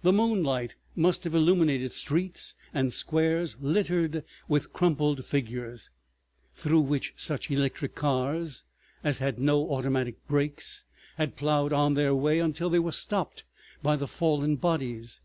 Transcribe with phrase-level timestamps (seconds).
[0.00, 5.90] The moonlight must have illuminated streets and squares littered with crumpled figures,
[6.54, 8.64] through which such electric cars
[9.04, 10.86] as had no automatic brakes
[11.18, 13.44] had ploughed on their way until they were stopped
[13.82, 15.20] by the fallen bodies.